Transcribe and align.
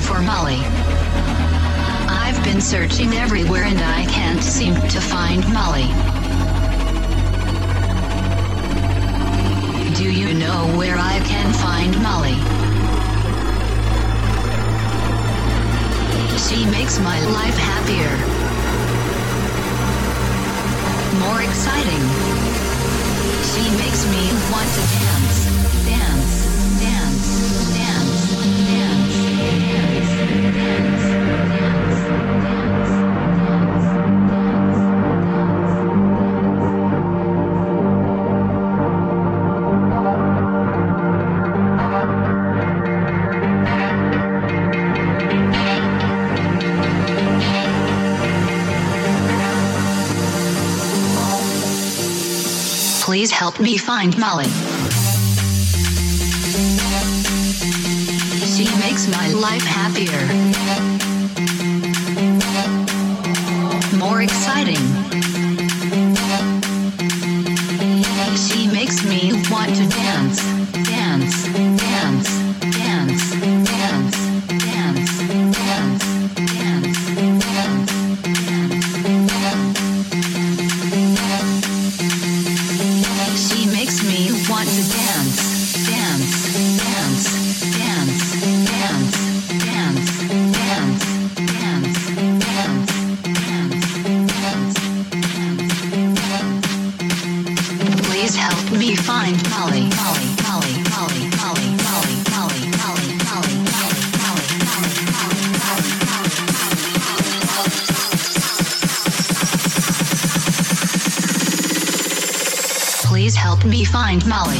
for 0.00 0.20
Molly. 0.20 0.60
I've 2.08 2.42
been 2.44 2.60
searching 2.60 3.14
everywhere 3.14 3.64
and 3.64 3.78
I 3.78 4.04
can't 4.06 4.42
seem 4.42 4.74
to 4.74 5.00
find 5.00 5.42
Molly. 5.52 5.88
Do 9.94 10.10
you 10.10 10.34
know 10.34 10.72
where 10.76 10.96
I 10.96 11.20
can 11.24 11.52
find 11.54 11.92
Molly? 12.02 12.36
She 16.38 16.64
makes 16.70 16.98
my 17.00 17.18
life 17.30 17.56
happier. 17.56 18.12
More 21.20 21.42
exciting. 21.42 22.02
She 23.50 23.64
makes 23.76 24.06
me 24.06 24.22
want 24.52 24.68
to 24.68 24.82
dance. 24.98 25.47
Help 53.48 53.60
me 53.60 53.78
find 53.78 54.18
Molly. 54.18 54.44
She 58.44 58.66
makes 58.78 59.08
my 59.08 59.32
life 59.32 59.64
happier. 59.64 60.97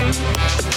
Thank 0.00 0.69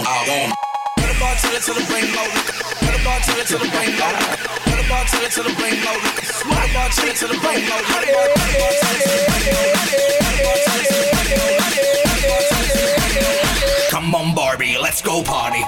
out. 0.00 0.54
Put 0.96 1.10
a 1.10 1.20
bar 1.20 1.34
till 1.36 1.52
it 1.52 1.62
the 1.62 1.74
brain 1.88 2.08
load. 2.14 2.32
Put 2.80 2.94
a 2.94 3.00
bar 3.04 3.20
till 3.20 3.36
it 3.36 3.46
the 3.48 3.58
brain 3.58 3.92
load. 4.00 4.16
Put 4.64 4.80
a 4.80 4.88
bar 4.88 5.04
till 5.04 5.24
it 5.24 5.32
the 5.32 5.42
brain 5.58 5.78
load. 5.84 6.00
Put 6.00 6.48
a 6.48 6.72
bar 6.72 6.88
till 6.88 7.08
it 7.08 7.16
the 7.16 7.28
brain 7.40 7.68
load. 7.68 7.84
Put 7.84 8.04
a 8.04 8.12
bar 8.12 8.30
till 8.32 8.48
it 8.48 8.48
the 8.48 8.52
brain 8.56 8.72
load. 8.72 9.12
Come 13.90 14.14
on, 14.14 14.34
Barbie, 14.34 14.78
let's 14.78 15.02
go 15.02 15.22
party. 15.22 15.62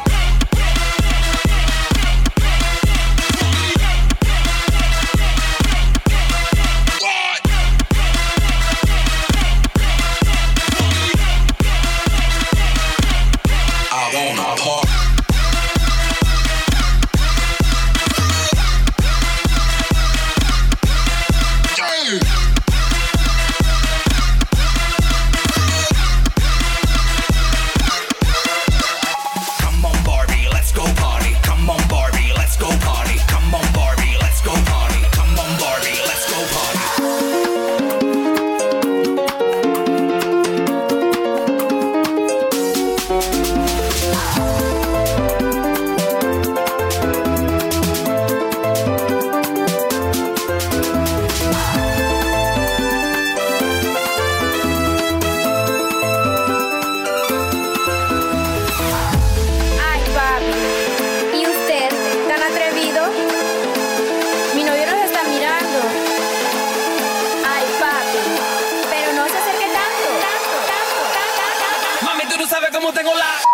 Tengo 72.95 73.15
la. 73.15 73.54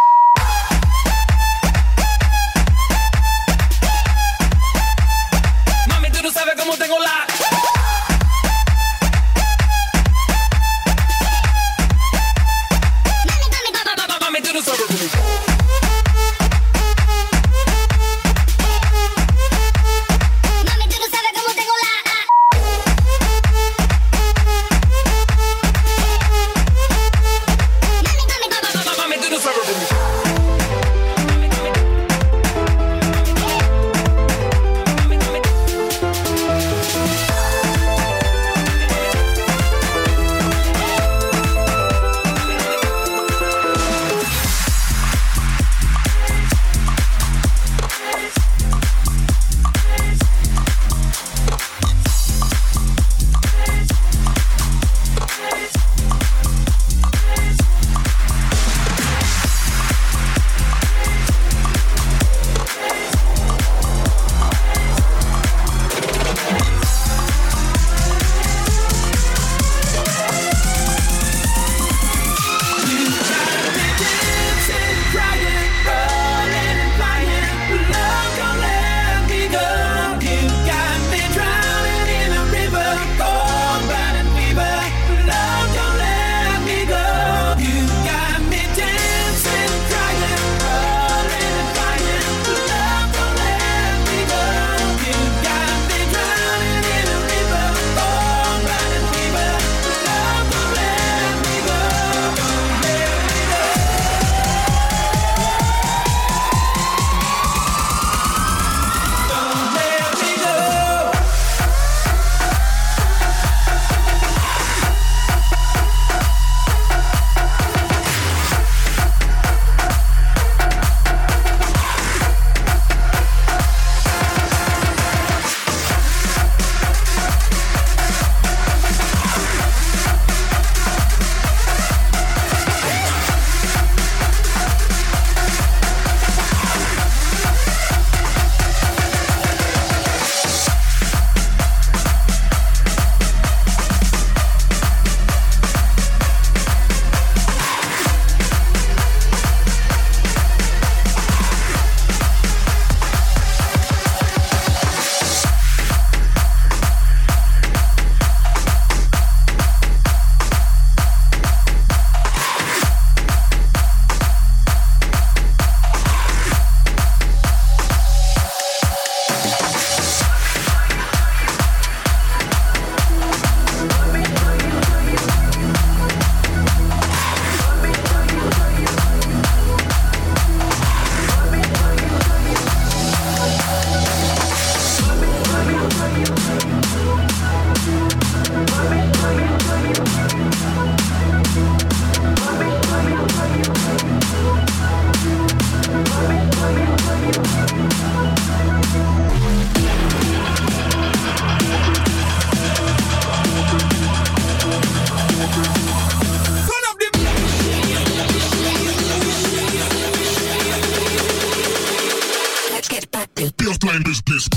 This 214.30 214.49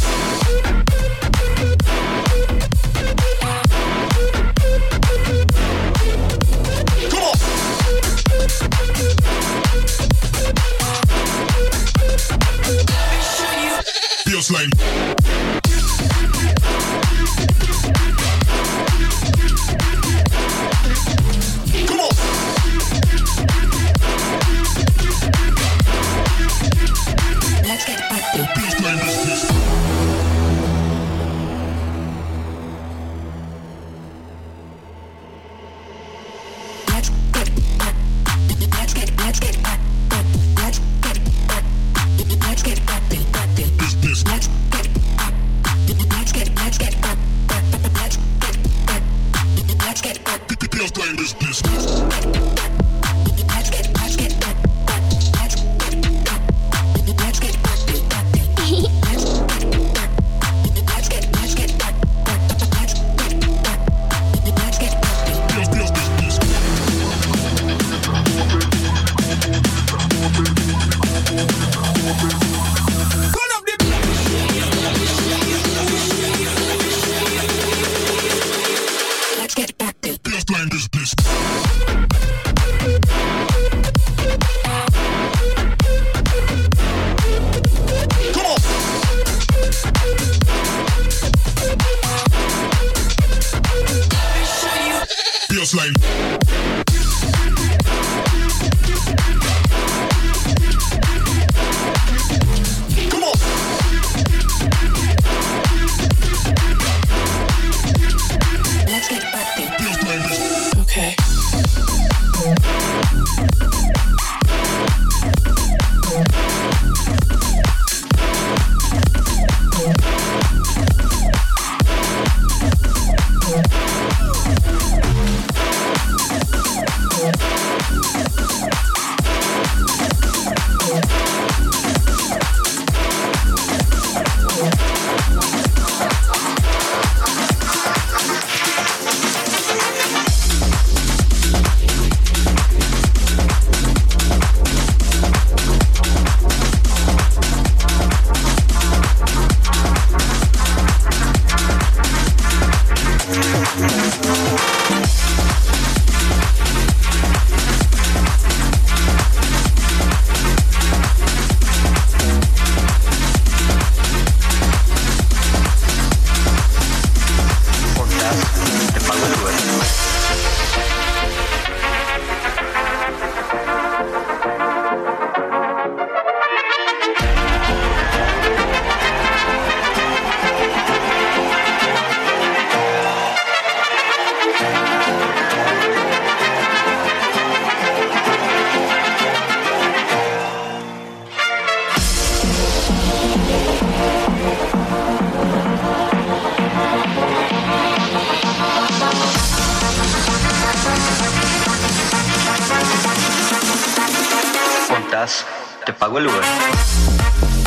te 205.86 205.94
pago 205.94 206.18
el 206.20 206.28
Uber. 206.28 207.63